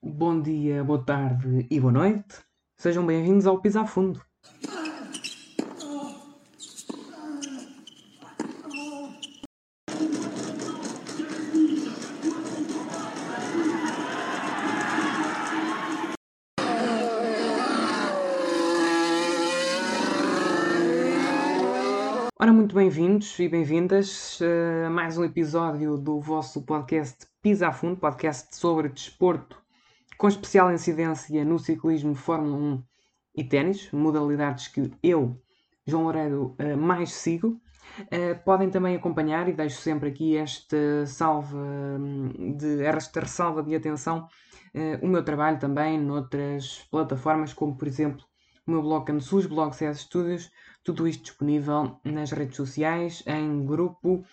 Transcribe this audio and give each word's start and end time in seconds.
Bom 0.00 0.40
dia, 0.40 0.84
boa 0.84 1.04
tarde 1.04 1.66
e 1.68 1.80
boa 1.80 1.92
noite. 1.92 2.36
Sejam 2.78 3.04
bem-vindos 3.04 3.48
ao 3.48 3.60
Pisa 3.60 3.84
Fundo. 3.84 4.22
Ora, 22.40 22.52
muito 22.52 22.72
bem-vindos 22.76 23.36
e 23.40 23.48
bem-vindas 23.48 24.38
a 24.86 24.90
mais 24.90 25.18
um 25.18 25.24
episódio 25.24 25.98
do 25.98 26.20
vosso 26.20 26.62
podcast 26.62 27.26
Pisa 27.42 27.66
a 27.66 27.72
Fundo, 27.72 27.96
podcast 27.96 28.54
sobre 28.54 28.88
desporto, 28.88 29.57
com 30.18 30.26
especial 30.26 30.72
incidência 30.72 31.44
no 31.44 31.60
ciclismo, 31.60 32.12
Fórmula 32.12 32.56
1 32.56 32.82
e 33.36 33.44
ténis, 33.44 33.88
modalidades 33.92 34.66
que 34.66 34.90
eu, 35.00 35.40
João 35.86 36.02
Loureiro, 36.02 36.56
eh, 36.58 36.74
mais 36.74 37.12
sigo. 37.12 37.60
Eh, 38.10 38.34
podem 38.34 38.68
também 38.68 38.96
acompanhar, 38.96 39.48
e 39.48 39.52
deixo 39.52 39.80
sempre 39.80 40.08
aqui 40.10 40.36
esta 40.36 41.06
salva 41.06 41.56
hum, 41.56 42.56
de, 42.56 42.84
esta 42.84 43.20
ressalva 43.20 43.62
de 43.62 43.74
atenção, 43.76 44.26
eh, 44.74 44.98
o 45.00 45.06
meu 45.06 45.24
trabalho 45.24 45.58
também 45.58 45.98
noutras 45.98 46.86
plataformas, 46.90 47.52
como 47.52 47.76
por 47.76 47.86
exemplo 47.86 48.24
o 48.66 48.72
meu 48.72 48.82
blog 48.82 49.10
Ansus, 49.12 49.46
blog 49.46 49.72
CS 49.74 50.00
Studios, 50.00 50.50
tudo 50.82 51.06
isto 51.06 51.22
disponível 51.22 52.00
nas 52.04 52.32
redes 52.32 52.56
sociais, 52.56 53.22
em 53.26 53.64
grupo, 53.64 54.24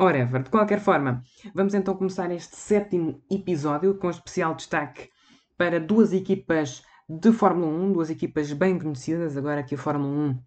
whatever. 0.00 0.44
De 0.44 0.50
qualquer 0.50 0.80
forma, 0.80 1.22
vamos 1.52 1.74
então 1.74 1.96
começar 1.96 2.30
este 2.30 2.56
sétimo 2.56 3.20
episódio 3.30 3.98
com 3.98 4.08
especial 4.08 4.54
destaque 4.54 5.10
para 5.56 5.78
duas 5.78 6.12
equipas 6.12 6.82
de 7.08 7.32
Fórmula 7.32 7.66
1, 7.66 7.92
duas 7.92 8.10
equipas 8.10 8.52
bem 8.52 8.78
conhecidas, 8.78 9.36
agora 9.36 9.62
que 9.62 9.74
a 9.74 9.78
Fórmula 9.78 10.12
1 10.12 10.38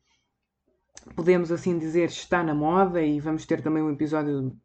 podemos 1.16 1.52
assim 1.52 1.78
dizer 1.78 2.08
está 2.08 2.44
na 2.44 2.56
moda 2.56 3.02
e 3.02 3.20
vamos 3.20 3.46
ter 3.46 3.62
também 3.62 3.84
um 3.84 3.92
episódio 3.92 4.56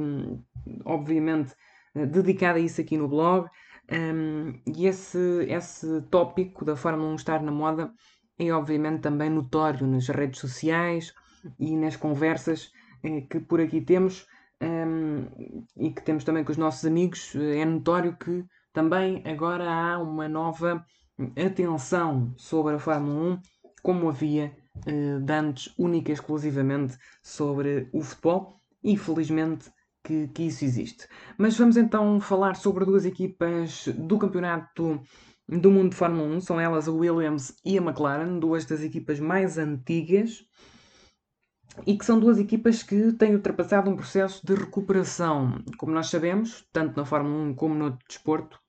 um, 0.00 0.42
obviamente 0.84 1.54
dedicado 1.94 2.58
a 2.58 2.60
isso 2.60 2.80
aqui 2.80 2.96
no 2.96 3.08
blog. 3.08 3.48
Um, 3.90 4.60
e 4.66 4.86
esse, 4.86 5.46
esse 5.48 6.02
tópico 6.10 6.64
da 6.64 6.76
Fórmula 6.76 7.12
1 7.12 7.14
estar 7.16 7.42
na 7.42 7.52
moda 7.52 7.92
é 8.38 8.52
obviamente 8.52 9.00
também 9.00 9.30
notório 9.30 9.86
nas 9.86 10.08
redes 10.08 10.40
sociais 10.40 11.14
e 11.58 11.76
nas 11.76 11.96
conversas 11.96 12.70
eh, 13.02 13.22
que 13.22 13.40
por 13.40 13.60
aqui 13.60 13.80
temos 13.80 14.26
um, 14.60 15.26
e 15.76 15.90
que 15.90 16.02
temos 16.02 16.24
também 16.24 16.44
com 16.44 16.50
os 16.50 16.58
nossos 16.58 16.84
amigos. 16.84 17.34
É 17.36 17.64
notório 17.64 18.16
que 18.16 18.44
também 18.76 19.22
agora 19.24 19.64
há 19.72 19.98
uma 19.98 20.28
nova 20.28 20.84
atenção 21.34 22.34
sobre 22.36 22.74
a 22.74 22.78
Fórmula 22.78 23.38
1, 23.38 23.40
como 23.82 24.10
havia 24.10 24.54
eh, 24.86 25.18
de 25.18 25.32
antes, 25.32 25.72
única 25.78 26.10
e 26.10 26.12
exclusivamente 26.12 26.98
sobre 27.22 27.88
o 27.90 28.02
futebol. 28.02 28.60
E 28.84 28.94
felizmente 28.98 29.72
que, 30.04 30.28
que 30.28 30.42
isso 30.42 30.62
existe. 30.62 31.08
Mas 31.38 31.56
vamos 31.56 31.78
então 31.78 32.20
falar 32.20 32.54
sobre 32.54 32.84
duas 32.84 33.06
equipas 33.06 33.88
do 33.96 34.18
campeonato 34.18 35.00
do 35.48 35.70
mundo 35.70 35.92
de 35.92 35.96
Fórmula 35.96 36.36
1. 36.36 36.42
São 36.42 36.60
elas 36.60 36.86
a 36.86 36.92
Williams 36.92 37.56
e 37.64 37.78
a 37.78 37.82
McLaren, 37.82 38.38
duas 38.38 38.66
das 38.66 38.82
equipas 38.82 39.18
mais 39.18 39.56
antigas 39.56 40.44
e 41.86 41.96
que 41.96 42.04
são 42.04 42.20
duas 42.20 42.38
equipas 42.38 42.82
que 42.82 43.12
têm 43.14 43.34
ultrapassado 43.34 43.90
um 43.90 43.96
processo 43.96 44.46
de 44.46 44.54
recuperação. 44.54 45.64
Como 45.78 45.92
nós 45.92 46.08
sabemos, 46.08 46.68
tanto 46.70 46.94
na 46.94 47.06
Fórmula 47.06 47.42
1 47.44 47.54
como 47.54 47.74
no 47.74 47.98
desporto, 48.06 48.60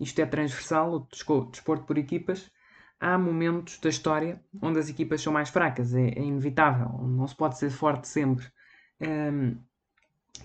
isto 0.00 0.18
é 0.20 0.26
transversal, 0.26 0.94
o 0.94 1.00
desporto 1.50 1.84
por 1.84 1.98
equipas, 1.98 2.50
há 2.98 3.18
momentos 3.18 3.78
da 3.78 3.88
história 3.88 4.42
onde 4.60 4.78
as 4.78 4.88
equipas 4.88 5.20
são 5.20 5.32
mais 5.32 5.50
fracas, 5.50 5.94
é, 5.94 6.08
é 6.08 6.22
inevitável, 6.22 6.88
não 7.06 7.26
se 7.26 7.36
pode 7.36 7.58
ser 7.58 7.70
forte 7.70 8.08
sempre. 8.08 8.46
Um, 9.00 9.56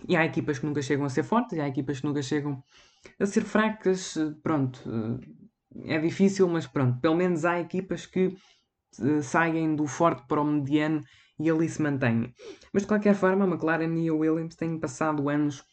e 0.08 0.16
há 0.16 0.26
equipas 0.26 0.60
que 0.60 0.66
nunca 0.66 0.82
chegam 0.82 1.06
a 1.06 1.10
ser 1.10 1.24
fortes, 1.24 1.58
e 1.58 1.62
há 1.62 1.68
equipas 1.68 2.00
que 2.00 2.06
nunca 2.06 2.22
chegam 2.22 2.64
a 3.20 3.26
ser 3.26 3.42
fracas. 3.42 4.16
Pronto, 4.44 4.80
eh, 5.86 5.96
é 5.96 6.00
difícil, 6.00 6.48
mas 6.48 6.68
pronto, 6.68 7.00
pelo 7.00 7.16
menos 7.16 7.46
há 7.46 7.60
equipas 7.60 8.06
que 8.06 8.36
eh, 9.02 9.22
saem 9.22 9.76
do 9.76 9.88
forte 9.88 10.26
para 10.28 10.42
o 10.42 10.46
mediano 10.46 11.02
e 11.40 11.50
ali 11.50 11.68
se 11.70 11.82
mantêm. 11.82 12.34
Mas 12.74 12.84
de 12.84 12.88
qualquer 12.88 13.16
forma, 13.16 13.46
a 13.46 13.48
McLaren 13.48 13.96
e 13.98 14.10
a 14.10 14.14
Williams 14.14 14.56
têm 14.56 14.80
passado 14.80 15.30
anos 15.30 15.64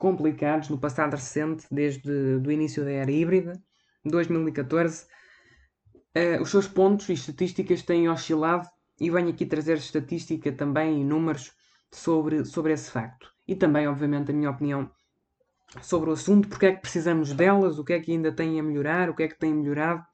complicados 0.00 0.70
no 0.70 0.78
passado 0.78 1.12
recente, 1.12 1.66
desde 1.70 2.10
o 2.10 2.50
início 2.50 2.82
da 2.82 2.90
era 2.90 3.10
híbrida, 3.10 3.62
2014. 4.04 5.04
Uh, 6.16 6.42
os 6.42 6.50
seus 6.50 6.66
pontos 6.66 7.08
e 7.08 7.12
estatísticas 7.12 7.82
têm 7.82 8.08
oscilado 8.08 8.66
e 8.98 9.10
venho 9.10 9.28
aqui 9.28 9.46
trazer 9.46 9.76
estatística 9.76 10.50
também 10.50 11.00
e 11.00 11.04
números 11.04 11.52
sobre, 11.92 12.44
sobre 12.44 12.72
esse 12.72 12.90
facto 12.90 13.30
e 13.46 13.54
também, 13.54 13.86
obviamente, 13.86 14.30
a 14.30 14.34
minha 14.34 14.50
opinião 14.50 14.90
sobre 15.82 16.10
o 16.10 16.14
assunto, 16.14 16.48
porque 16.48 16.66
é 16.66 16.72
que 16.72 16.80
precisamos 16.80 17.32
delas, 17.32 17.78
o 17.78 17.84
que 17.84 17.92
é 17.92 18.00
que 18.00 18.12
ainda 18.12 18.32
tem 18.32 18.58
a 18.58 18.62
melhorar, 18.62 19.10
o 19.10 19.14
que 19.14 19.24
é 19.24 19.28
que 19.28 19.38
tem 19.38 19.52
melhorado. 19.52 20.04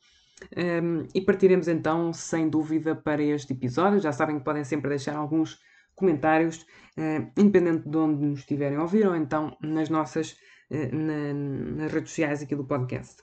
Um, 0.57 1.07
e 1.15 1.21
partiremos 1.21 1.69
então, 1.69 2.13
sem 2.13 2.49
dúvida, 2.49 2.95
para 2.95 3.23
este 3.23 3.53
episódio. 3.53 4.01
Já 4.01 4.13
sabem 4.13 4.39
que 4.39 4.45
podem 4.45 4.65
sempre 4.65 4.89
deixar 4.89 5.17
alguns 5.17 5.59
comentários, 5.97 6.65
uh, 6.97 7.31
independente 7.37 7.89
de 7.89 7.97
onde 7.97 8.25
nos 8.25 8.41
estiverem 8.41 8.79
a 8.79 8.83
ouvir, 8.83 9.07
ou 9.07 9.17
então 9.17 9.57
nas 9.61 9.89
nossas 9.89 10.37
uh, 10.71 10.95
na, 10.95 11.35
nas 11.83 11.93
redes 11.93 12.11
sociais 12.11 12.43
aqui 12.43 12.55
do 12.55 12.65
podcast. 12.65 13.21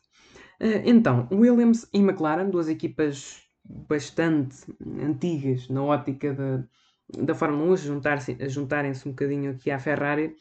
Uh, 0.60 0.84
então, 0.86 1.28
Williams 1.32 1.88
e 1.94 2.00
McLaren, 2.00 2.50
duas 2.50 2.68
equipas 2.68 3.42
bastante 3.64 4.66
antigas 5.02 5.70
na 5.70 5.84
ótica 5.84 6.34
de, 6.34 7.24
da 7.24 7.34
Fórmula 7.34 7.70
1 7.70 7.74
a, 7.74 7.76
juntar 7.78 8.18
a 8.18 8.48
juntarem-se 8.48 9.08
um 9.08 9.12
bocadinho 9.12 9.52
aqui 9.52 9.72
à 9.72 9.80
Ferrari. 9.80 10.36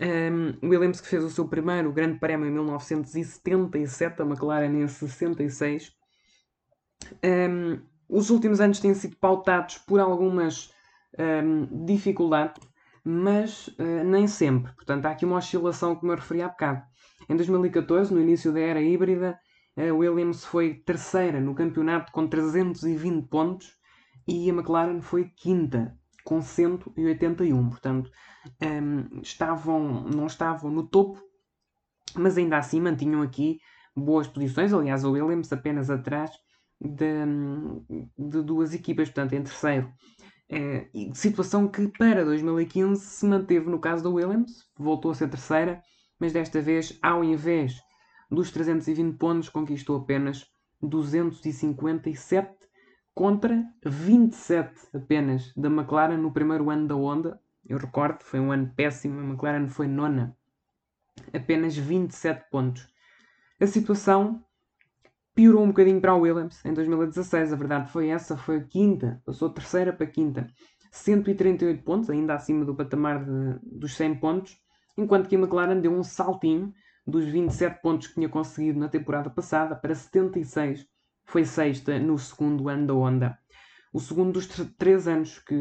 Um, 0.00 0.66
Williams 0.66 1.00
que 1.00 1.06
fez 1.06 1.22
o 1.22 1.30
seu 1.30 1.46
primeiro 1.46 1.92
grande 1.92 2.18
prémio 2.18 2.48
em 2.48 2.50
1977, 2.50 4.20
a 4.20 4.24
McLaren 4.24 4.82
em 4.82 4.88
66. 4.88 5.92
Um, 7.22 7.80
os 8.08 8.30
últimos 8.30 8.60
anos 8.60 8.80
têm 8.80 8.92
sido 8.94 9.16
pautados 9.16 9.78
por 9.78 10.00
algumas 10.00 10.73
um, 11.18 11.84
dificuldades, 11.84 12.62
mas 13.04 13.68
uh, 13.68 14.04
nem 14.04 14.26
sempre. 14.26 14.72
Portanto, 14.74 15.06
há 15.06 15.10
aqui 15.10 15.24
uma 15.24 15.38
oscilação, 15.38 15.94
como 15.94 16.12
eu 16.12 16.16
referi 16.16 16.42
há 16.42 16.48
bocado. 16.48 16.82
Em 17.28 17.36
2014, 17.36 18.12
no 18.12 18.20
início 18.20 18.52
da 18.52 18.60
era 18.60 18.82
híbrida, 18.82 19.38
a 19.76 19.92
Williams 19.92 20.44
foi 20.44 20.74
terceira 20.74 21.40
no 21.40 21.54
campeonato 21.54 22.12
com 22.12 22.26
320 22.26 23.28
pontos 23.28 23.72
e 24.26 24.48
a 24.48 24.54
McLaren 24.54 25.00
foi 25.00 25.30
quinta 25.36 25.98
com 26.24 26.40
181. 26.40 27.70
Portanto, 27.70 28.10
um, 28.62 29.20
estavam, 29.20 30.04
não 30.04 30.26
estavam 30.26 30.70
no 30.70 30.86
topo, 30.86 31.20
mas 32.14 32.38
ainda 32.38 32.58
assim 32.58 32.80
mantinham 32.80 33.22
aqui 33.22 33.58
boas 33.96 34.26
posições. 34.26 34.72
Aliás, 34.72 35.04
o 35.04 35.12
Williams 35.12 35.52
apenas 35.52 35.90
atrás 35.90 36.30
de, 36.80 37.24
de 38.18 38.42
duas 38.42 38.74
equipas, 38.74 39.08
portanto, 39.08 39.32
em 39.34 39.42
terceiro. 39.42 39.92
É, 40.48 40.88
situação 41.14 41.66
que 41.66 41.88
para 41.88 42.24
2015 42.24 43.00
se 43.00 43.26
manteve 43.26 43.68
no 43.68 43.78
caso 43.78 44.04
da 44.04 44.10
Williams, 44.10 44.68
voltou 44.76 45.10
a 45.10 45.14
ser 45.14 45.28
terceira, 45.28 45.82
mas 46.18 46.32
desta 46.32 46.60
vez, 46.60 46.98
ao 47.02 47.24
invés 47.24 47.80
dos 48.30 48.50
320 48.50 49.16
pontos, 49.16 49.48
conquistou 49.48 49.96
apenas 49.96 50.46
257 50.82 52.54
contra 53.14 53.64
27 53.84 54.88
apenas 54.92 55.52
da 55.56 55.68
McLaren 55.68 56.18
no 56.18 56.32
primeiro 56.32 56.70
ano 56.70 56.88
da 56.88 56.94
Honda. 56.94 57.40
Eu 57.66 57.78
recordo, 57.78 58.22
foi 58.22 58.40
um 58.40 58.52
ano 58.52 58.70
péssimo, 58.76 59.20
a 59.20 59.24
McLaren 59.24 59.68
foi 59.68 59.86
nona, 59.86 60.36
apenas 61.32 61.76
27 61.76 62.50
pontos. 62.50 62.86
A 63.60 63.66
situação 63.66 64.44
piorou 65.34 65.64
um 65.64 65.68
bocadinho 65.68 66.00
para 66.00 66.12
a 66.12 66.16
Williams 66.16 66.64
em 66.64 66.72
2016, 66.72 67.52
a 67.52 67.56
verdade 67.56 67.90
foi 67.90 68.08
essa, 68.08 68.36
foi 68.36 68.58
a 68.58 68.64
quinta, 68.64 69.20
passou 69.24 69.50
terceira 69.50 69.92
para 69.92 70.06
quinta. 70.06 70.46
138 70.92 71.82
pontos, 71.82 72.08
ainda 72.08 72.34
acima 72.34 72.64
do 72.64 72.74
patamar 72.74 73.24
de, 73.24 73.58
dos 73.62 73.96
100 73.96 74.14
pontos, 74.16 74.56
enquanto 74.96 75.28
que 75.28 75.34
a 75.34 75.38
McLaren 75.38 75.80
deu 75.80 75.92
um 75.92 76.04
saltinho 76.04 76.72
dos 77.06 77.24
27 77.24 77.82
pontos 77.82 78.06
que 78.06 78.14
tinha 78.14 78.28
conseguido 78.28 78.78
na 78.78 78.88
temporada 78.88 79.28
passada 79.28 79.74
para 79.74 79.94
76 79.94 80.86
foi 81.24 81.44
sexta 81.44 81.98
no 81.98 82.18
segundo 82.18 82.68
ano 82.68 82.86
da 82.86 82.94
Honda. 82.94 83.38
O 83.92 84.00
segundo 84.00 84.32
dos 84.32 84.46
três 84.76 85.08
anos, 85.08 85.38
que 85.38 85.54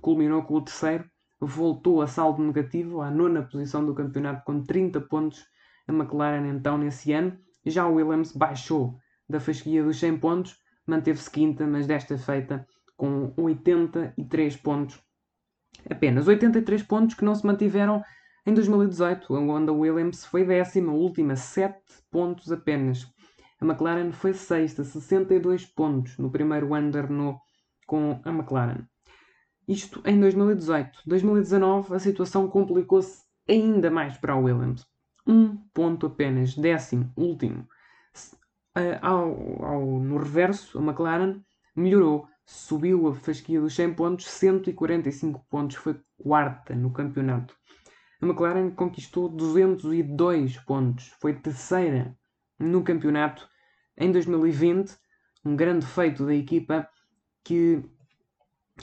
culminou 0.00 0.42
com 0.42 0.54
o 0.54 0.62
terceiro, 0.62 1.04
voltou 1.40 2.02
a 2.02 2.06
saldo 2.06 2.42
negativo, 2.42 3.00
à 3.00 3.10
nona 3.10 3.42
posição 3.42 3.84
do 3.84 3.94
campeonato, 3.94 4.44
com 4.44 4.62
30 4.62 5.00
pontos. 5.02 5.44
A 5.86 5.92
McLaren, 5.92 6.46
então, 6.46 6.78
nesse 6.78 7.12
ano. 7.12 7.38
Já 7.64 7.86
o 7.86 7.94
Williams 7.94 8.32
baixou 8.32 8.98
da 9.28 9.40
fasquia 9.40 9.82
dos 9.82 9.98
100 9.98 10.18
pontos, 10.18 10.56
manteve-se 10.86 11.30
quinta, 11.30 11.66
mas 11.66 11.86
desta 11.86 12.16
feita 12.16 12.66
com 12.96 13.32
83 13.36 14.56
pontos. 14.56 14.98
Apenas 15.88 16.26
83 16.26 16.82
pontos 16.82 17.14
que 17.14 17.24
não 17.24 17.34
se 17.34 17.46
mantiveram 17.46 18.02
Em 18.46 18.54
2018, 18.54 19.36
a 19.36 19.40
Honda 19.40 19.72
Williams 19.72 20.24
foi 20.24 20.42
décima, 20.42 20.92
última, 20.92 21.36
7 21.36 21.78
pontos 22.10 22.50
apenas. 22.50 23.06
A 23.60 23.64
McLaren 23.64 24.10
foi 24.10 24.32
sexta, 24.32 24.84
62 24.84 25.66
pontos 25.66 26.16
no 26.16 26.30
primeiro 26.30 26.72
ano 26.74 26.90
da 26.90 27.02
Renault 27.02 27.38
com 27.86 28.20
a 28.24 28.30
McLaren. 28.30 28.86
Isto 29.68 30.00
em 30.06 30.18
2018. 30.18 31.00
2019 31.04 31.94
a 31.94 31.98
situação 31.98 32.48
complicou-se 32.48 33.22
ainda 33.46 33.90
mais 33.90 34.16
para 34.16 34.32
a 34.32 34.38
Williams. 34.38 34.86
Um 35.26 35.56
ponto 35.74 36.06
apenas, 36.06 36.54
décimo, 36.54 37.12
último. 37.16 37.68
Ao, 39.02 39.64
ao, 39.64 39.86
no 40.00 40.18
reverso, 40.18 40.78
a 40.78 40.82
McLaren 40.82 41.40
melhorou, 41.74 42.26
subiu 42.44 43.08
a 43.08 43.14
fasquia 43.14 43.60
dos 43.60 43.74
100 43.74 43.94
pontos, 43.94 44.26
145 44.26 45.44
pontos, 45.48 45.76
foi 45.76 46.00
quarta 46.16 46.74
no 46.74 46.92
campeonato. 46.92 47.54
A 48.20 48.26
McLaren 48.26 48.70
conquistou 48.70 49.28
202 49.28 50.58
pontos, 50.58 51.08
foi 51.20 51.34
terceira 51.34 52.16
no 52.58 52.82
campeonato 52.82 53.48
em 53.96 54.10
2020, 54.10 54.96
um 55.44 55.54
grande 55.54 55.86
feito 55.86 56.26
da 56.26 56.34
equipa 56.34 56.88
que 57.44 57.82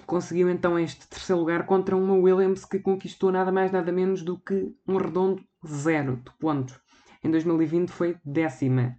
conseguiu 0.06 0.50
então 0.50 0.77
este 0.77 1.07
terceiro 1.07 1.39
lugar 1.39 1.65
contra 1.65 1.95
uma 1.95 2.13
Williams 2.13 2.65
que 2.65 2.80
conquistou 2.80 3.31
nada 3.31 3.51
mais 3.51 3.71
nada 3.71 3.91
menos 3.91 4.24
do 4.24 4.38
que 4.39 4.74
um 4.88 4.98
redondo 4.98 5.44
zero 5.65 6.18
de 6.18 6.31
pontos. 6.38 6.80
Em 7.24 7.31
2020 7.31 7.89
foi 7.89 8.18
décima. 8.24 8.98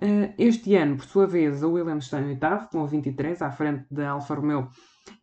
Eh, 0.00 0.34
este 0.38 0.74
ano, 0.76 0.96
por 0.96 1.06
sua 1.06 1.26
vez, 1.26 1.62
a 1.62 1.68
Williams 1.68 2.04
está 2.04 2.20
em 2.20 2.26
oitavo, 2.26 2.68
com 2.68 2.86
23, 2.86 3.40
à 3.42 3.50
frente 3.50 3.86
da 3.90 4.10
Alfa 4.10 4.34
Romeo 4.34 4.68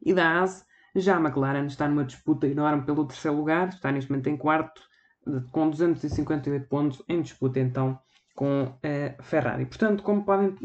e 0.01 0.13
da 0.13 0.27
Haas. 0.27 0.65
Já 0.95 1.17
a 1.17 1.19
McLaren 1.19 1.65
está 1.65 1.87
numa 1.87 2.03
disputa 2.03 2.47
enorme 2.47 2.85
pelo 2.85 3.05
terceiro 3.05 3.37
lugar, 3.37 3.69
está 3.69 3.91
neste 3.91 4.11
momento 4.11 4.27
em 4.27 4.37
quarto, 4.37 4.81
com 5.51 5.69
258 5.69 6.67
pontos, 6.67 7.01
em 7.07 7.21
disputa 7.21 7.59
então 7.59 7.99
com 8.35 8.73
a 8.83 9.23
Ferrari. 9.23 9.65
Portanto, 9.65 10.03
como 10.03 10.23
podem, 10.23 10.55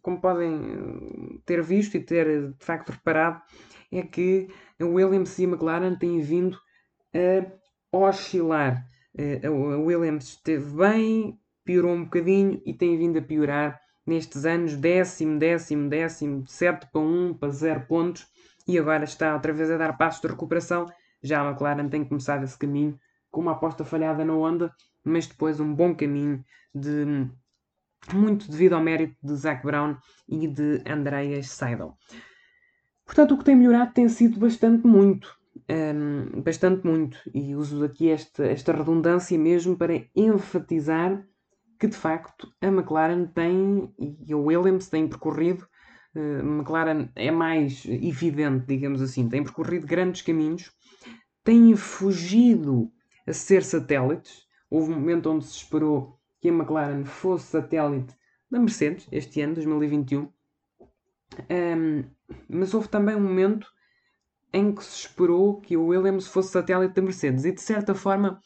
como 0.00 0.20
podem 0.20 1.40
ter 1.44 1.62
visto 1.62 1.96
e 1.96 2.00
ter 2.00 2.52
de 2.52 2.64
facto 2.64 2.90
reparado, 2.90 3.42
é 3.92 4.02
que 4.02 4.48
a 4.80 4.84
Williams 4.84 5.38
e 5.38 5.44
a 5.44 5.48
McLaren 5.48 5.96
têm 5.96 6.20
vindo 6.20 6.58
a 7.92 7.96
oscilar. 7.96 8.84
Eh, 9.16 9.40
a 9.46 9.50
Williams 9.50 10.28
esteve 10.28 10.76
bem, 10.76 11.40
piorou 11.66 11.92
um 11.92 12.04
bocadinho 12.04 12.62
e 12.64 12.72
tem 12.72 12.96
vindo 12.96 13.18
a 13.18 13.22
piorar 13.22 13.78
nestes 14.06 14.46
anos, 14.46 14.76
décimo, 14.76 15.38
décimo, 15.38 15.90
décimo, 15.90 16.46
7 16.46 16.86
para 16.90 17.00
1, 17.02 17.34
para 17.34 17.50
0 17.50 17.86
pontos, 17.86 18.26
e 18.66 18.78
agora 18.78 19.04
está 19.04 19.34
outra 19.34 19.52
vez 19.52 19.70
a 19.70 19.76
dar 19.76 19.98
passos 19.98 20.22
de 20.22 20.28
recuperação. 20.28 20.86
Já 21.22 21.42
a 21.42 21.50
McLaren 21.50 21.88
tem 21.88 22.04
começado 22.04 22.44
esse 22.44 22.56
caminho 22.56 22.98
com 23.30 23.40
uma 23.40 23.52
aposta 23.52 23.84
falhada 23.84 24.24
na 24.24 24.32
Honda, 24.32 24.72
mas 25.04 25.26
depois 25.26 25.60
um 25.60 25.74
bom 25.74 25.94
caminho 25.94 26.42
de 26.74 27.28
muito 28.12 28.50
devido 28.50 28.74
ao 28.74 28.80
mérito 28.80 29.16
de 29.22 29.34
Zac 29.34 29.64
Brown 29.64 29.96
e 30.28 30.46
de 30.46 30.82
Andreas 30.86 31.50
Seidel. 31.50 31.96
Portanto, 33.04 33.34
o 33.34 33.38
que 33.38 33.44
tem 33.44 33.56
melhorado 33.56 33.92
tem 33.92 34.08
sido 34.08 34.38
bastante 34.38 34.86
muito. 34.86 35.36
Um, 35.68 36.42
bastante 36.42 36.84
muito. 36.86 37.18
E 37.34 37.54
uso 37.54 37.84
aqui 37.84 38.10
esta, 38.10 38.44
esta 38.44 38.72
redundância 38.72 39.38
mesmo 39.38 39.76
para 39.76 40.04
enfatizar 40.14 41.24
que 41.78 41.86
de 41.86 41.96
facto 41.96 42.52
a 42.60 42.66
McLaren 42.66 43.26
tem, 43.26 43.92
e 43.98 44.32
a 44.32 44.36
Williams 44.36 44.88
tem 44.88 45.08
percorrido, 45.08 45.66
uh, 46.14 46.40
McLaren 46.40 47.08
é 47.14 47.30
mais 47.30 47.84
evidente, 47.86 48.66
digamos 48.66 49.02
assim, 49.02 49.28
tem 49.28 49.42
percorrido 49.42 49.86
grandes 49.86 50.22
caminhos, 50.22 50.72
tem 51.44 51.74
fugido 51.76 52.90
a 53.26 53.32
ser 53.32 53.62
satélites. 53.62 54.46
Houve 54.70 54.92
um 54.92 54.96
momento 54.96 55.30
onde 55.30 55.44
se 55.44 55.56
esperou 55.56 56.18
que 56.40 56.48
a 56.48 56.52
McLaren 56.52 57.04
fosse 57.04 57.46
satélite 57.46 58.14
da 58.50 58.58
Mercedes, 58.58 59.06
este 59.12 59.40
ano, 59.40 59.54
2021. 59.54 60.28
Um, 61.50 62.04
mas 62.48 62.72
houve 62.74 62.88
também 62.88 63.14
um 63.14 63.20
momento 63.20 63.68
em 64.52 64.74
que 64.74 64.82
se 64.82 65.06
esperou 65.06 65.60
que 65.60 65.76
o 65.76 65.86
Williams 65.86 66.26
fosse 66.26 66.52
satélite 66.52 66.94
da 66.94 67.02
Mercedes 67.02 67.44
e 67.44 67.52
de 67.52 67.60
certa 67.60 67.94
forma 67.94 68.40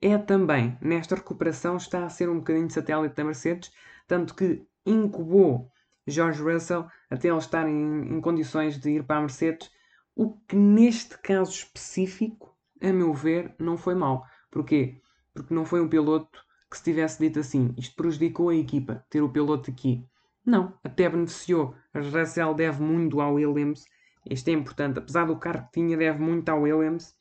é 0.00 0.16
também 0.16 0.76
nesta 0.80 1.14
recuperação 1.14 1.76
está 1.76 2.04
a 2.04 2.08
ser 2.08 2.28
um 2.28 2.38
bocadinho 2.38 2.70
satélite 2.70 3.14
da 3.14 3.24
Mercedes, 3.24 3.72
tanto 4.06 4.34
que 4.34 4.66
incubou 4.84 5.70
George 6.06 6.42
Russell 6.42 6.86
até 7.10 7.28
ele 7.28 7.38
estar 7.38 7.68
em, 7.68 8.16
em 8.16 8.20
condições 8.20 8.78
de 8.78 8.90
ir 8.90 9.04
para 9.04 9.18
a 9.18 9.20
Mercedes, 9.20 9.70
o 10.14 10.32
que 10.32 10.56
neste 10.56 11.18
caso 11.18 11.52
específico, 11.52 12.56
a 12.82 12.92
meu 12.92 13.12
ver, 13.12 13.54
não 13.58 13.76
foi 13.76 13.94
mal. 13.94 14.24
Porquê? 14.50 15.00
Porque 15.32 15.54
não 15.54 15.64
foi 15.64 15.80
um 15.80 15.88
piloto 15.88 16.40
que 16.70 16.76
se 16.76 16.84
tivesse 16.84 17.18
dito 17.18 17.38
assim, 17.38 17.74
isto 17.76 17.94
prejudicou 17.94 18.48
a 18.48 18.54
equipa, 18.54 19.04
ter 19.10 19.22
o 19.22 19.28
piloto 19.28 19.70
aqui. 19.70 20.06
Não, 20.44 20.74
até 20.82 21.08
beneficiou. 21.08 21.74
A 21.92 22.00
Russell 22.00 22.54
deve 22.54 22.82
muito 22.82 23.20
ao 23.20 23.34
Williams. 23.34 23.84
Isto 24.28 24.48
é 24.48 24.52
importante. 24.52 24.98
Apesar 24.98 25.26
do 25.26 25.36
carro 25.36 25.64
que 25.66 25.72
tinha, 25.80 25.96
deve 25.96 26.18
muito 26.18 26.48
ao 26.48 26.62
Williams. 26.62 27.14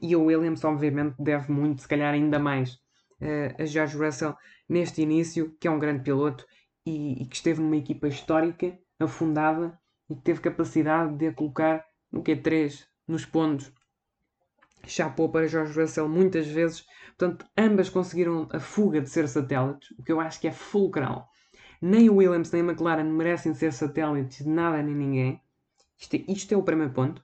E 0.00 0.14
o 0.16 0.24
Williams, 0.24 0.64
obviamente, 0.64 1.14
deve 1.18 1.50
muito, 1.52 1.82
se 1.82 1.88
calhar 1.88 2.12
ainda 2.12 2.38
mais, 2.38 2.74
uh, 3.20 3.62
a 3.62 3.64
George 3.64 3.96
Russell 3.96 4.36
neste 4.68 5.02
início, 5.02 5.56
que 5.60 5.68
é 5.68 5.70
um 5.70 5.78
grande 5.78 6.02
piloto 6.02 6.46
e, 6.84 7.22
e, 7.22 7.26
que 7.26 7.36
esteve 7.36 7.60
numa 7.60 7.76
equipa 7.76 8.08
histórica, 8.08 8.78
afundada 8.98 9.78
e 10.08 10.14
que 10.14 10.22
teve 10.22 10.40
capacidade 10.40 11.16
de 11.16 11.28
a 11.28 11.32
colocar 11.32 11.84
no 12.10 12.22
Q3, 12.22 12.84
nos 13.06 13.24
pontos. 13.24 13.72
Chapou 14.86 15.30
para 15.30 15.48
George 15.48 15.78
Russell 15.78 16.08
muitas 16.08 16.46
vezes. 16.46 16.86
Portanto, 17.16 17.46
ambas 17.56 17.88
conseguiram 17.88 18.48
a 18.52 18.60
fuga 18.60 19.00
de 19.00 19.08
ser 19.08 19.28
satélites, 19.28 19.90
o 19.92 20.02
que 20.02 20.12
eu 20.12 20.20
acho 20.20 20.40
que 20.40 20.48
é 20.48 20.52
fulcral. 20.52 21.28
Nem 21.80 22.08
o 22.08 22.16
Williams 22.16 22.50
nem 22.50 22.62
a 22.62 22.64
McLaren 22.64 23.04
merecem 23.04 23.54
ser 23.54 23.72
satélites 23.72 24.38
de 24.38 24.48
nada 24.48 24.82
nem 24.82 24.94
ninguém. 24.94 25.40
Isto 25.98 26.16
é, 26.16 26.24
isto 26.28 26.52
é 26.52 26.56
o 26.56 26.62
primeiro 26.62 26.92
ponto. 26.92 27.22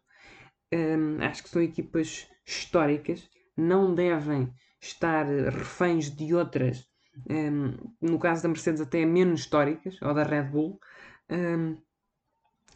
Um, 0.73 1.23
acho 1.23 1.43
que 1.43 1.49
são 1.49 1.61
equipas 1.61 2.29
históricas, 2.59 3.29
não 3.57 3.95
devem 3.95 4.53
estar 4.81 5.27
reféns 5.27 6.11
de 6.11 6.35
outras, 6.35 6.87
um, 7.29 7.75
no 8.01 8.19
caso 8.19 8.43
da 8.43 8.49
Mercedes, 8.49 8.81
até 8.81 9.05
menos 9.05 9.41
históricas, 9.41 10.01
ou 10.01 10.15
da 10.15 10.23
Red 10.23 10.45
Bull. 10.45 10.81
Um, 11.31 11.77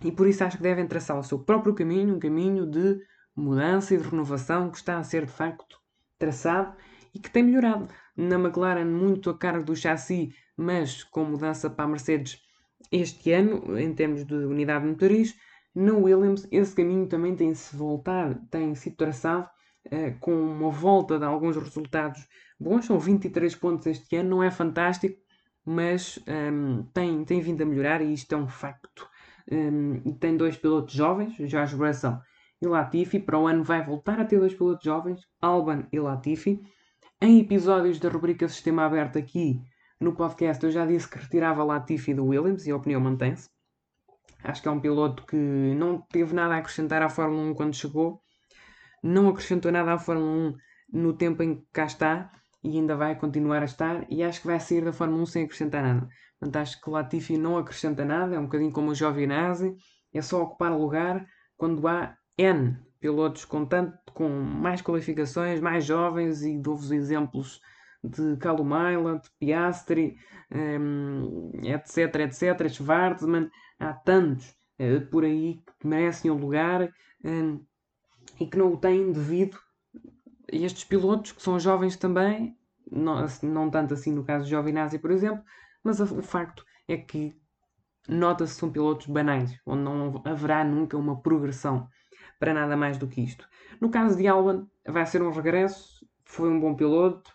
e 0.04 0.12
por 0.12 0.26
isso 0.26 0.44
acho 0.44 0.56
que 0.56 0.62
devem 0.62 0.86
traçar 0.86 1.18
o 1.18 1.24
seu 1.24 1.38
próprio 1.38 1.74
caminho, 1.74 2.14
um 2.14 2.18
caminho 2.18 2.66
de 2.66 3.00
mudança 3.34 3.94
e 3.94 3.98
de 3.98 4.04
renovação 4.04 4.70
que 4.70 4.76
está 4.76 4.98
a 4.98 5.04
ser 5.04 5.24
de 5.24 5.32
facto 5.32 5.78
traçado 6.18 6.76
e 7.14 7.18
que 7.18 7.30
tem 7.30 7.42
melhorado. 7.42 7.88
Na 8.16 8.36
McLaren, 8.36 8.84
muito 8.84 9.30
a 9.30 9.38
cargo 9.38 9.64
do 9.64 9.74
chassi 9.74 10.34
mas 10.56 11.02
com 11.02 11.24
mudança 11.24 11.68
para 11.68 11.84
a 11.84 11.88
Mercedes 11.88 12.40
este 12.90 13.32
ano, 13.32 13.78
em 13.78 13.92
termos 13.94 14.24
de 14.24 14.34
unidade 14.34 14.86
motriz. 14.86 15.34
Na 15.74 15.92
Williams, 15.94 16.46
esse 16.50 16.74
caminho 16.74 17.08
também 17.08 17.34
tem-se 17.34 17.74
voltado, 17.76 18.40
tem 18.50 18.74
sido 18.74 18.96
traçado 18.96 19.48
uh, 19.86 20.18
com 20.20 20.32
uma 20.32 20.70
volta 20.70 21.18
de 21.18 21.24
alguns 21.24 21.56
resultados 21.56 22.26
bons. 22.58 22.86
São 22.86 22.98
23 22.98 23.54
pontos 23.56 23.86
este 23.86 24.16
ano, 24.16 24.30
não 24.30 24.42
é 24.42 24.50
fantástico, 24.50 25.18
mas 25.64 26.18
um, 26.28 26.82
tem, 26.92 27.24
tem 27.24 27.40
vindo 27.40 27.62
a 27.62 27.66
melhorar 27.66 28.00
e 28.02 28.12
isto 28.12 28.34
é 28.34 28.38
um 28.38 28.48
facto. 28.48 29.08
Um, 29.50 30.14
tem 30.14 30.36
dois 30.36 30.56
pilotos 30.56 30.94
jovens, 30.94 31.34
George 31.36 31.76
Russell 31.76 32.18
e 32.60 32.66
Latifi. 32.66 33.18
Para 33.18 33.38
o 33.38 33.46
ano 33.46 33.62
vai 33.62 33.84
voltar 33.84 34.20
a 34.20 34.24
ter 34.24 34.38
dois 34.38 34.54
pilotos 34.54 34.84
jovens, 34.84 35.20
Alban 35.40 35.86
e 35.92 35.98
Latifi. 35.98 36.62
Em 37.20 37.40
episódios 37.40 37.98
da 37.98 38.08
rubrica 38.08 38.48
Sistema 38.48 38.84
Aberto 38.84 39.18
aqui, 39.18 39.60
no 40.00 40.14
podcast 40.14 40.62
eu 40.64 40.70
já 40.70 40.84
disse 40.84 41.08
que 41.08 41.18
retirava 41.18 41.64
Latifi 41.64 42.12
do 42.12 42.26
Williams 42.26 42.66
e 42.66 42.70
a 42.70 42.76
opinião 42.76 43.00
mantém-se. 43.00 43.48
Acho 44.42 44.60
que 44.60 44.68
é 44.68 44.70
um 44.70 44.80
piloto 44.80 45.24
que 45.24 45.36
não 45.36 46.02
teve 46.12 46.34
nada 46.34 46.54
a 46.54 46.58
acrescentar 46.58 47.00
à 47.00 47.08
Fórmula 47.08 47.50
1 47.50 47.54
quando 47.54 47.74
chegou, 47.74 48.20
não 49.04 49.28
acrescentou 49.28 49.70
nada 49.70 49.92
à 49.92 49.98
Fórmula 49.98 50.56
1 50.92 50.98
no 51.00 51.12
tempo 51.12 51.42
em 51.42 51.56
que 51.56 51.66
cá 51.72 51.84
está 51.84 52.32
e 52.62 52.78
ainda 52.78 52.96
vai 52.96 53.14
continuar 53.14 53.60
a 53.60 53.66
estar 53.66 54.06
e 54.10 54.22
acho 54.22 54.40
que 54.40 54.46
vai 54.46 54.58
sair 54.58 54.82
da 54.82 54.92
Fórmula 54.92 55.22
1 55.22 55.26
sem 55.26 55.44
acrescentar 55.44 55.82
nada. 55.82 56.08
Portanto, 56.40 56.56
acho 56.56 56.80
que 56.80 56.90
Latifi 56.90 57.36
não 57.36 57.58
acrescenta 57.58 58.04
nada, 58.04 58.34
é 58.34 58.38
um 58.38 58.44
bocadinho 58.44 58.72
como 58.72 58.90
o 58.90 58.94
Giovinazzi, 58.94 59.76
é 60.12 60.22
só 60.22 60.42
ocupar 60.42 60.72
lugar 60.72 61.26
quando 61.56 61.86
há 61.86 62.16
N 62.38 62.78
pilotos 62.98 63.44
com, 63.44 63.66
tanto, 63.66 63.98
com 64.14 64.28
mais 64.28 64.80
qualificações, 64.80 65.60
mais 65.60 65.84
jovens 65.84 66.42
e 66.42 66.58
dou-vos 66.58 66.90
exemplos 66.90 67.60
de 68.02 68.38
Kalumaila, 68.38 69.18
de 69.18 69.28
Piastri, 69.38 70.16
um, 70.50 71.50
etc, 71.62 72.20
etc, 72.20 72.68
Schwarzman, 72.70 73.50
há 73.78 73.92
tantos 73.92 74.54
uh, 74.78 75.06
por 75.10 75.24
aí 75.24 75.62
que 75.78 75.86
merecem 75.86 76.30
o 76.30 76.34
lugar 76.34 76.88
um, 77.22 77.62
e 78.40 78.46
que 78.46 78.58
não 78.58 78.72
o 78.72 78.76
têm 78.76 79.12
devido 79.12 79.58
estes 80.48 80.84
pilotos 80.84 81.32
que 81.32 81.42
são 81.42 81.58
jovens 81.58 81.96
também, 81.96 82.56
não, 82.90 83.26
não 83.42 83.70
tanto 83.70 83.94
assim 83.94 84.12
no 84.12 84.24
caso 84.24 84.44
de 84.44 84.50
Giovinazzi, 84.50 84.98
por 84.98 85.10
exemplo, 85.10 85.42
mas 85.82 86.00
o 86.00 86.22
facto 86.22 86.64
é 86.86 86.96
que 86.96 87.34
nota-se 88.08 88.54
que 88.54 88.60
são 88.60 88.70
pilotos 88.70 89.06
banais, 89.06 89.58
onde 89.66 89.82
não 89.82 90.22
haverá 90.24 90.64
nunca 90.64 90.96
uma 90.96 91.20
progressão 91.20 91.88
para 92.38 92.54
nada 92.54 92.76
mais 92.76 92.98
do 92.98 93.06
que 93.06 93.22
isto. 93.22 93.48
No 93.80 93.90
caso 93.90 94.16
de 94.16 94.26
Albon, 94.26 94.66
vai 94.86 95.06
ser 95.06 95.22
um 95.22 95.30
regresso, 95.30 96.06
foi 96.24 96.50
um 96.50 96.60
bom 96.60 96.74
piloto, 96.74 97.32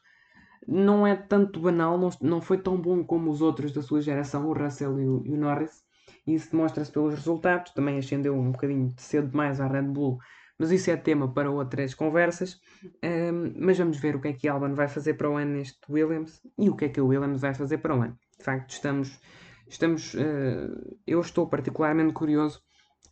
não 0.67 1.05
é 1.05 1.15
tanto 1.15 1.59
banal, 1.59 1.97
não, 1.97 2.09
não 2.21 2.41
foi 2.41 2.57
tão 2.57 2.79
bom 2.79 3.03
como 3.03 3.31
os 3.31 3.41
outros 3.41 3.71
da 3.71 3.81
sua 3.81 4.01
geração, 4.01 4.47
o 4.47 4.53
Russell 4.53 4.99
e 4.99 5.07
o, 5.07 5.21
e 5.25 5.33
o 5.33 5.37
Norris, 5.37 5.83
e 6.27 6.35
isso 6.35 6.51
demonstra-se 6.51 6.91
pelos 6.91 7.15
resultados. 7.15 7.73
Também 7.73 7.97
ascendeu 7.97 8.35
um 8.35 8.51
bocadinho 8.51 8.93
cedo 8.97 9.29
demais 9.29 9.59
à 9.59 9.67
Red 9.67 9.83
Bull, 9.83 10.19
mas 10.59 10.71
isso 10.71 10.91
é 10.91 10.97
tema 10.97 11.33
para 11.33 11.49
outras 11.49 11.93
conversas. 11.93 12.59
Um, 13.03 13.53
mas 13.57 13.77
vamos 13.77 13.97
ver 13.97 14.15
o 14.15 14.21
que 14.21 14.27
é 14.27 14.33
que 14.33 14.47
Albon 14.47 14.75
vai 14.75 14.89
fazer 14.89 15.13
para 15.13 15.29
o 15.29 15.37
ano 15.37 15.53
neste 15.53 15.79
Williams 15.89 16.41
e 16.57 16.69
o 16.69 16.75
que 16.75 16.85
é 16.85 16.89
que 16.89 16.99
o 16.99 17.07
Williams 17.07 17.41
vai 17.41 17.53
fazer 17.53 17.77
para 17.77 17.95
o 17.95 18.01
ano. 18.01 18.17
De 18.37 18.43
facto, 18.43 18.71
estamos, 18.71 19.19
estamos 19.67 20.13
uh, 20.13 20.97
eu 21.07 21.21
estou 21.21 21.47
particularmente 21.47 22.13
curioso 22.13 22.61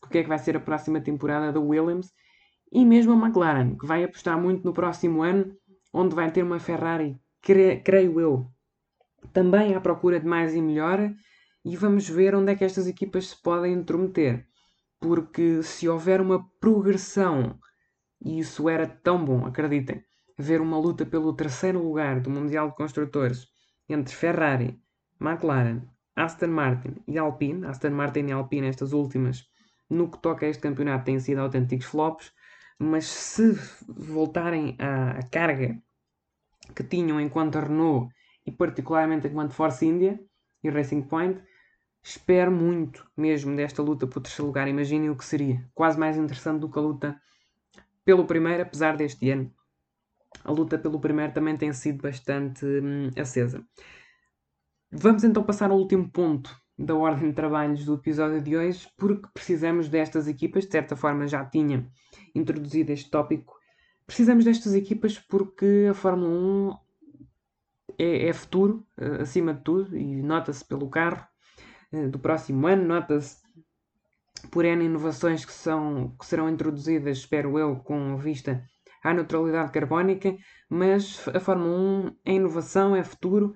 o 0.04 0.10
que 0.10 0.20
é 0.20 0.24
que 0.24 0.30
vai 0.30 0.38
ser 0.38 0.58
a 0.58 0.60
próxima 0.60 1.02
temporada 1.02 1.52
da 1.52 1.60
Williams 1.60 2.12
e 2.72 2.86
mesmo 2.86 3.14
a 3.14 3.28
McLaren, 3.28 3.78
que 3.78 3.88
vai 3.88 4.04
apostar 4.04 4.40
muito 4.40 4.64
no 4.66 4.74
próximo 4.74 5.24
ano, 5.24 5.56
onde 5.94 6.14
vai 6.14 6.32
ter 6.32 6.44
uma 6.44 6.60
Ferrari, 6.60 7.18
cre 7.42 7.82
creio 7.82 8.20
eu, 8.20 8.52
também 9.34 9.74
à 9.74 9.82
procura 9.82 10.20
de 10.20 10.26
mais 10.26 10.54
e 10.54 10.62
melhor, 10.62 11.14
e 11.64 11.76
vamos 11.76 12.08
ver 12.08 12.36
onde 12.36 12.52
é 12.52 12.56
que 12.56 12.64
estas 12.64 12.88
equipas 12.88 13.30
se 13.30 13.42
podem 13.42 13.74
intrometer. 13.74 14.47
Porque 15.00 15.62
se 15.64 15.88
houver 15.88 16.22
uma 16.22 16.48
progressão, 16.60 17.60
e 18.24 18.40
isso 18.40 18.68
era 18.68 18.88
tão 18.88 19.24
bom, 19.24 19.46
acreditem, 19.46 20.04
ver 20.38 20.62
uma 20.62 20.78
luta 20.78 21.06
pelo 21.06 21.34
terceiro 21.34 21.82
lugar 21.82 22.20
do 22.20 22.30
Mundial 22.30 22.70
de 22.70 22.76
Construtores 22.76 23.48
entre 23.90 24.14
Ferrari, 24.14 24.80
McLaren, 25.20 25.82
Aston 26.16 26.48
Martin 26.48 26.96
e 27.08 27.18
Alpine, 27.18 27.66
Aston 27.66 27.92
Martin 27.92 28.28
e 28.28 28.32
Alpine, 28.32 28.68
estas 28.68 28.92
últimas, 28.92 29.46
no 29.90 30.10
que 30.10 30.20
toca 30.20 30.46
a 30.46 30.50
este 30.50 30.62
campeonato, 30.62 31.06
têm 31.06 31.20
sido 31.20 31.40
autênticos 31.40 31.86
flops, 31.86 32.34
mas 32.80 33.06
se 33.06 33.54
voltarem 33.88 34.76
à, 34.80 35.20
carga 35.32 35.82
que 36.76 36.84
tinham 36.84 37.20
enquanto 37.20 37.60
Renault 37.60 38.14
e 38.46 38.52
particularmente 38.52 39.28
enquanto 39.28 39.54
Force 39.54 39.86
India 39.86 40.20
e 40.64 40.70
Racing 40.70 41.04
Point, 41.04 41.42
espero 42.08 42.50
muito 42.50 43.06
mesmo 43.18 43.54
desta 43.54 43.82
luta 43.82 44.08
por 44.08 44.22
terceiro 44.22 44.48
lugar. 44.48 44.66
Imaginem 44.68 45.10
o 45.10 45.16
que 45.16 45.26
seria. 45.26 45.62
Quase 45.76 46.00
mais 46.00 46.16
interessante 46.16 46.62
do 46.62 46.70
que 46.70 46.80
a 46.80 46.82
luta 46.82 47.22
pelo 48.06 48.26
primeiro, 48.26 48.64
apesar 48.64 48.96
deste 48.96 49.30
ano. 49.30 49.54
A 50.42 50.52
luta 50.52 50.78
pelo 50.78 51.02
primeiro 51.02 51.34
também 51.34 51.58
tem 51.58 51.74
sido 51.74 52.02
bastante 52.02 52.66
hum, 52.66 53.10
acesa. 53.20 53.62
Vamos 54.90 55.26
então 55.26 55.44
passar 55.44 55.70
ao 55.70 55.78
último 55.78 56.10
ponto 56.10 56.56
da 56.80 56.96
ordem 56.96 57.30
de 57.30 57.36
trabalhos 57.36 57.84
do 57.84 57.96
episódio 57.96 58.42
de 58.42 58.56
hoje, 58.56 58.88
porque 58.96 59.28
precisamos 59.34 59.90
destas 59.90 60.30
equipas, 60.30 60.66
de 60.66 60.72
certa 60.72 60.96
forma 60.96 61.28
já 61.28 61.44
tinha 61.44 61.86
introduzido 62.34 62.94
este 62.94 63.10
tópico, 63.10 63.60
precisamos 64.06 64.46
destas 64.46 64.74
equipas 64.76 65.20
porque 65.20 65.88
a 65.90 65.94
Fórmula 65.94 66.30
1 66.30 66.78
é, 67.98 68.28
é 68.28 68.34
futuro, 68.34 68.86
eh, 68.96 69.24
acima 69.24 69.54
de 69.56 69.64
tudo, 69.64 69.98
e 69.98 70.22
nota-se 70.22 70.64
pelo 70.64 70.88
carro 70.88 71.28
do 71.92 72.20
próximo 72.20 72.68
ano, 72.68 72.86
nota-se 72.86 73.38
por 74.52 74.66
N 74.66 74.86
inovações 74.86 75.46
que, 75.46 75.54
são, 75.54 76.16
que 76.20 76.26
serão 76.26 76.50
introduzidas, 76.50 77.20
espero 77.20 77.58
eu, 77.58 77.78
com 77.78 78.18
vista 78.18 78.64
à 79.04 79.14
neutralidade 79.14 79.72
carbónica, 79.72 80.36
mas 80.70 81.28
a 81.34 81.40
Fórmula 81.40 81.78
1 81.78 82.16
é 82.26 82.34
inovação, 82.34 82.96
é 82.96 83.04
futuro 83.04 83.54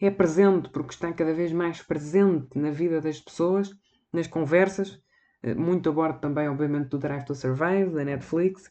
é 0.00 0.10
presente 0.10 0.68
porque 0.70 0.92
está 0.92 1.12
cada 1.12 1.32
vez 1.32 1.52
mais 1.52 1.82
presente 1.82 2.58
na 2.58 2.70
vida 2.70 3.00
das 3.00 3.20
pessoas, 3.20 3.70
nas 4.12 4.26
conversas, 4.26 5.00
eh, 5.42 5.54
muito 5.54 5.88
a 5.88 5.92
bordo 5.92 6.20
também, 6.20 6.48
obviamente, 6.48 6.88
do 6.88 6.98
Drive 6.98 7.24
to 7.24 7.34
Survive, 7.34 7.94
da 7.94 8.04
Netflix, 8.04 8.70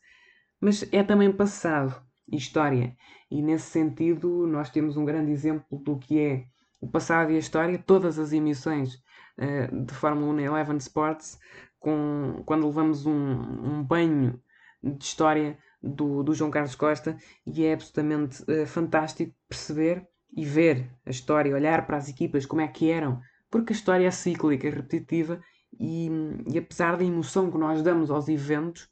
mas 0.59 0.87
é 0.91 1.03
também 1.03 1.31
passado 1.31 2.01
e 2.27 2.37
história. 2.37 2.95
E 3.31 3.41
nesse 3.41 3.69
sentido, 3.71 4.45
nós 4.47 4.69
temos 4.69 4.95
um 4.95 5.05
grande 5.05 5.31
exemplo 5.31 5.79
do 5.79 5.97
que 5.97 6.19
é 6.19 6.45
o 6.83 6.87
passado 6.89 7.31
e 7.31 7.37
a 7.37 7.39
história, 7.39 7.77
todas 7.77 8.19
as 8.19 8.33
emissões 8.33 8.95
uh, 9.37 9.85
de 9.85 9.93
Fórmula 9.93 10.33
1 10.33 10.33
na 10.33 10.41
Eleven 10.41 10.77
Sports, 10.77 11.39
com, 11.79 12.43
quando 12.45 12.67
levamos 12.67 13.05
um, 13.05 13.13
um 13.13 13.81
banho 13.81 14.41
de 14.83 15.01
história 15.01 15.57
do, 15.81 16.23
do 16.23 16.33
João 16.33 16.51
Carlos 16.51 16.75
Costa, 16.75 17.15
e 17.47 17.63
é 17.65 17.73
absolutamente 17.73 18.43
uh, 18.43 18.67
fantástico 18.67 19.33
perceber 19.47 20.05
e 20.35 20.43
ver 20.43 20.91
a 21.05 21.09
história, 21.09 21.55
olhar 21.55 21.87
para 21.87 21.95
as 21.95 22.09
equipas 22.09 22.45
como 22.45 22.61
é 22.61 22.67
que 22.67 22.91
eram, 22.91 23.21
porque 23.49 23.71
a 23.71 23.75
história 23.75 24.05
é 24.05 24.11
cíclica, 24.11 24.69
repetitiva 24.69 25.41
e, 25.79 26.09
e 26.51 26.57
apesar 26.57 26.97
da 26.97 27.05
emoção 27.05 27.49
que 27.49 27.57
nós 27.57 27.81
damos 27.81 28.11
aos 28.11 28.27
eventos, 28.27 28.89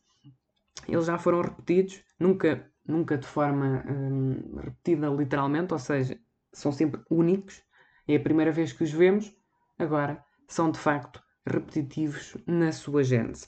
eles 0.87 1.07
já 1.07 1.17
foram 1.17 1.41
repetidos, 1.41 2.01
nunca, 2.17 2.71
nunca 2.87 3.17
de 3.17 3.27
forma 3.27 3.83
hum, 3.85 4.55
repetida 4.63 5.09
literalmente, 5.09 5.73
ou 5.73 5.79
seja, 5.79 6.17
são 6.53 6.71
sempre 6.71 7.01
únicos, 7.09 7.61
é 8.07 8.15
a 8.15 8.19
primeira 8.19 8.51
vez 8.51 8.73
que 8.73 8.83
os 8.83 8.91
vemos, 8.91 9.33
agora 9.77 10.23
são 10.47 10.71
de 10.71 10.79
facto 10.79 11.21
repetitivos 11.45 12.37
na 12.45 12.71
sua 12.71 13.03
gênese. 13.03 13.47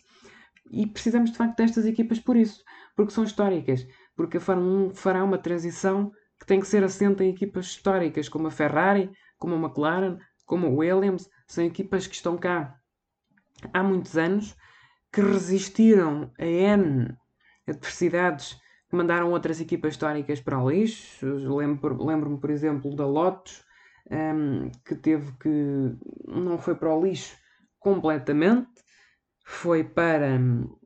E 0.72 0.88
precisamos 0.88 1.32
de 1.32 1.38
facto 1.38 1.58
destas 1.58 1.86
equipas 1.86 2.20
por 2.20 2.36
isso, 2.36 2.64
porque 2.96 3.12
são 3.12 3.24
históricas, 3.24 3.86
porque 4.16 4.38
a 4.38 4.42
Fórmula 4.42 4.90
1 4.90 4.96
fará 4.96 5.24
uma 5.24 5.38
transição 5.38 6.12
que 6.40 6.46
tem 6.46 6.60
que 6.60 6.68
ser 6.68 6.84
assente 6.84 7.24
em 7.24 7.30
equipas 7.30 7.68
históricas, 7.68 8.28
como 8.28 8.48
a 8.48 8.52
Ferrari, 8.52 9.12
como 9.38 9.56
a 9.56 9.60
McLaren, 9.60 10.18
como 10.46 10.68
a 10.68 10.70
Williams, 10.70 11.30
são 11.48 11.64
equipas 11.64 12.08
que 12.08 12.16
estão 12.16 12.38
cá 12.38 12.80
há 13.74 13.84
muitos 13.84 14.18
anos, 14.18 14.56
que 15.12 15.22
resistiram 15.22 16.32
a 16.40 16.46
N 16.46 17.16
adversidades 17.68 18.58
que 18.90 18.96
mandaram 18.96 19.32
outras 19.32 19.62
equipas 19.62 19.94
históricas 19.94 20.42
para 20.42 20.62
o 20.62 20.70
lixo. 20.70 21.26
Lembro-me, 21.26 22.06
lembro 22.06 22.38
por 22.38 22.50
exemplo, 22.50 22.96
da 22.96 23.06
Lotus, 23.06 23.64
um, 24.12 24.70
que 24.86 24.96
teve 24.96 25.32
que. 25.40 25.50
não 26.28 26.58
foi 26.58 26.76
para 26.76 26.94
o 26.94 27.04
lixo 27.04 27.36
completamente, 27.80 28.70
foi 29.46 29.84
para. 29.84 30.40
Um, 30.40 30.78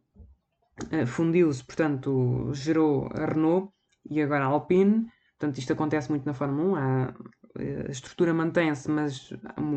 fundiu-se, 1.07 1.63
portanto, 1.63 2.51
gerou 2.53 3.09
a 3.13 3.25
Renault 3.25 3.71
e 4.09 4.21
agora 4.21 4.45
a 4.45 4.47
Alpine. 4.47 5.07
Portanto, 5.37 5.57
isto 5.59 5.73
acontece 5.73 6.09
muito 6.09 6.25
na 6.25 6.33
Fórmula 6.33 6.69
1. 6.71 6.75
Há, 6.75 7.13
eh, 7.59 7.85
a 7.87 7.91
estrutura 7.91 8.33
mantém-se, 8.33 8.89
mas 8.89 9.33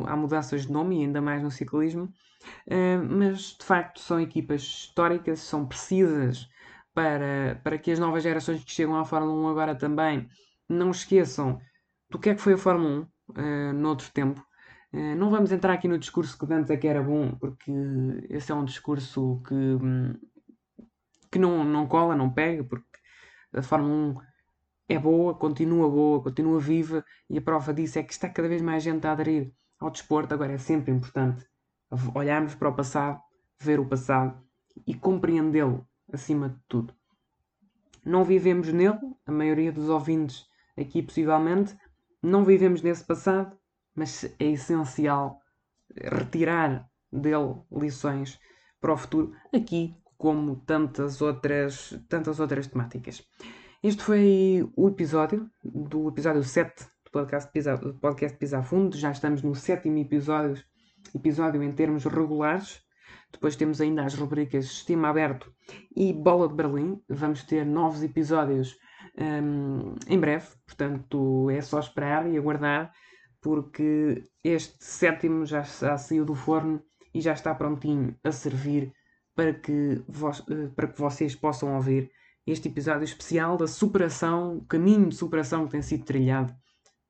há 0.07 0.17
mudanças 0.17 0.67
de 0.67 0.73
nome, 0.73 1.03
ainda 1.03 1.21
mais 1.21 1.43
no 1.43 1.51
ciclismo. 1.51 2.13
Eh, 2.67 2.99
mas, 2.99 3.57
de 3.59 3.65
facto, 3.65 4.01
são 4.01 4.21
equipas 4.21 4.63
históricas, 4.63 5.41
são 5.41 5.67
precisas 5.67 6.49
para, 6.95 7.61
para 7.63 7.79
que 7.79 7.91
as 7.91 7.99
novas 7.99 8.23
gerações 8.23 8.65
que 8.65 8.73
chegam 8.73 8.97
à 8.97 9.05
Fórmula 9.05 9.35
1 9.35 9.49
agora 9.49 9.75
também 9.75 10.29
não 10.69 10.91
esqueçam 10.91 11.61
do 12.11 12.19
que 12.19 12.31
é 12.31 12.35
que 12.35 12.41
foi 12.41 12.55
a 12.55 12.59
Fórmula 12.59 13.03
1 13.03 13.07
uh, 13.37 13.73
noutro 13.73 14.11
tempo. 14.13 14.45
Uh, 14.93 15.15
não 15.17 15.31
vamos 15.31 15.53
entrar 15.53 15.75
aqui 15.75 15.89
no 15.89 15.99
discurso 15.99 16.39
que 16.39 16.53
antes 16.53 16.71
é 16.71 16.77
que 16.77 16.89
era 16.89 17.03
bom, 17.03 17.33
porque 17.33 17.73
esse 18.29 18.51
é 18.51 18.55
um 18.55 18.65
discurso 18.65 19.41
que, 19.47 19.55
hum, 19.55 20.15
que 21.31 21.39
não, 21.39 21.65
não 21.65 21.87
cola, 21.87 22.17
não 22.17 22.31
pega, 22.31 22.65
porque 22.65 22.87
a 23.53 23.63
Fórmula 23.63 23.95
1 23.95 24.31
é 24.89 24.99
boa, 24.99 25.35
continua 25.35 25.89
boa, 25.89 26.23
continua 26.23 26.59
viva 26.59 27.05
e 27.29 27.39
a 27.39 27.43
prova 27.43 27.73
disso 27.73 27.99
é 27.99 28.03
que 28.03 28.13
está 28.13 28.29
cada 28.29 28.49
vez 28.49 28.61
mais 28.61 28.83
gente 28.83 29.07
a 29.07 29.13
aderir 29.13 29.53
ao 29.79 29.91
desporto. 29.91 30.35
Agora 30.35 30.53
é 30.53 30.59
sempre 30.59 30.93
importante 30.93 31.47
olharmos 32.15 32.55
para 32.55 32.69
o 32.69 32.75
passado, 32.75 33.21
ver 33.61 33.81
o 33.81 33.87
passado 33.87 34.41
e 34.87 34.95
compreendê-lo 34.95 35.87
acima 36.13 36.49
de 36.49 36.59
tudo. 36.69 36.95
Não 38.05 38.25
vivemos 38.25 38.73
nele, 38.73 38.99
a 39.27 39.33
maioria 39.33 39.73
dos 39.73 39.89
ouvintes 39.89 40.47
aqui 40.77 41.03
possivelmente, 41.03 41.77
não 42.23 42.45
vivemos 42.45 42.83
nesse 42.83 43.05
passado, 43.05 43.57
mas 43.95 44.25
é 44.39 44.47
essencial 44.53 45.41
retirar 45.97 46.89
dele 47.13 47.57
lições 47.73 48.39
para 48.81 48.93
o 48.93 48.97
futuro, 48.97 49.35
aqui 49.55 49.95
como 50.17 50.57
tantas 50.57 51.21
outras, 51.23 51.99
tantas 52.09 52.41
outras 52.41 52.67
temáticas. 52.67 53.23
Este 53.83 54.03
foi 54.03 54.71
o 54.77 54.89
episódio, 54.89 55.51
do 55.65 56.09
episódio 56.09 56.43
7 56.43 56.85
do 57.05 57.11
podcast 57.11 57.51
Pisa, 57.51 57.77
do 57.77 57.95
podcast 57.95 58.37
Pisa 58.37 58.63
Fundo. 58.63 58.97
Já 58.97 59.11
estamos 59.11 59.43
no 59.43 59.55
sétimo 59.55 59.97
episódio, 59.97 60.63
episódio 61.15 61.63
em 61.63 61.73
termos 61.73 62.05
regulares. 62.05 62.83
Depois 63.33 63.57
temos 63.57 63.81
ainda 63.81 64.05
as 64.05 64.15
rubricas 64.15 64.67
Estima 64.67 65.09
Aberto 65.09 65.51
e 65.97 66.13
Bola 66.13 66.49
de 66.49 66.55
Berlim. 66.55 67.03
Vamos 67.09 67.43
ter 67.45 67.65
novos 67.65 68.03
episódios 68.03 68.77
um, 69.19 69.95
em 70.07 70.19
breve, 70.19 70.47
portanto 70.67 71.51
é 71.51 71.61
só 71.61 71.81
esperar 71.81 72.29
e 72.29 72.37
aguardar, 72.37 72.93
porque 73.41 74.25
este 74.45 74.77
sétimo 74.81 75.45
já, 75.47 75.63
já 75.63 75.97
saiu 75.97 76.25
do 76.25 76.35
forno 76.35 76.83
e 77.15 77.21
já 77.21 77.33
está 77.33 77.55
prontinho 77.55 78.17
a 78.23 78.31
servir 78.31 78.93
para 79.35 79.55
que, 79.55 80.03
vos, 80.07 80.45
eh, 80.51 80.69
para 80.77 80.89
que 80.89 81.01
vocês 81.01 81.35
possam 81.35 81.75
ouvir 81.75 82.11
este 82.47 82.69
episódio 82.69 83.05
especial 83.05 83.57
da 83.57 83.67
superação, 83.67 84.59
o 84.59 84.67
caminho 84.67 85.09
de 85.09 85.17
superação 85.17 85.65
que 85.65 85.73
tem 85.73 85.83
sido 85.83 86.05
trilhado 86.05 86.55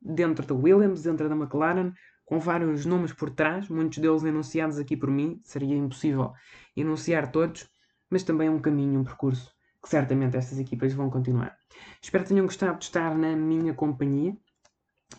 dentro 0.00 0.46
da 0.46 0.54
Williams, 0.54 1.02
dentro 1.02 1.28
da 1.28 1.34
McLaren, 1.34 1.92
com 2.24 2.38
vários 2.38 2.86
nomes 2.86 3.12
por 3.12 3.30
trás, 3.30 3.68
muitos 3.68 3.98
deles 3.98 4.22
enunciados 4.22 4.78
aqui 4.78 4.96
por 4.96 5.10
mim, 5.10 5.40
seria 5.42 5.76
impossível 5.76 6.32
enunciar 6.76 7.32
todos, 7.32 7.68
mas 8.08 8.22
também 8.22 8.48
um 8.48 8.60
caminho, 8.60 9.00
um 9.00 9.04
percurso 9.04 9.52
que 9.82 9.88
certamente 9.88 10.36
estas 10.36 10.58
equipas 10.58 10.92
vão 10.92 11.10
continuar. 11.10 11.56
Espero 12.02 12.24
que 12.24 12.30
tenham 12.30 12.46
gostado 12.46 12.78
de 12.78 12.84
estar 12.84 13.16
na 13.16 13.34
minha 13.34 13.74
companhia. 13.74 14.36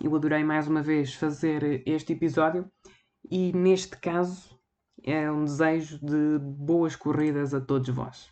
Eu 0.01 0.15
adorei 0.15 0.43
mais 0.43 0.67
uma 0.67 0.81
vez 0.81 1.13
fazer 1.13 1.83
este 1.85 2.13
episódio 2.13 2.71
e 3.29 3.51
neste 3.53 3.97
caso 3.97 4.57
é 5.03 5.29
um 5.31 5.43
desejo 5.43 5.99
de 5.99 6.39
boas 6.39 6.95
corridas 6.95 7.53
a 7.53 7.61
todos 7.61 7.89
vós. 7.89 8.30